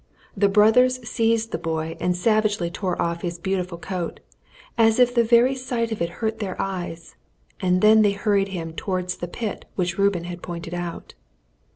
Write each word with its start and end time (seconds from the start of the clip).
The 0.35 0.49
brothers 0.49 0.99
seized 1.07 1.51
the 1.51 1.59
boy 1.59 1.95
and 1.99 2.17
savagely 2.17 2.71
tore 2.71 2.99
off 2.99 3.21
his 3.21 3.37
beautiful 3.37 3.77
coat, 3.77 4.19
as 4.75 4.97
if 4.97 5.13
the 5.13 5.23
very 5.23 5.53
sight 5.53 5.91
of 5.91 6.01
it 6.01 6.09
hurt 6.25 6.39
their 6.39 6.59
eyes, 6.59 7.13
and 7.59 7.81
then 7.81 8.01
they 8.01 8.13
hurried 8.13 8.47
him 8.47 8.73
towards 8.73 9.17
the 9.17 9.27
pit 9.27 9.65
which 9.75 9.99
Reuben 9.99 10.23
had 10.23 10.41
pointed 10.41 10.73
out. 10.73 11.13